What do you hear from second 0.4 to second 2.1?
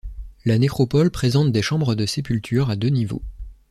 La nécropole présente des chambres de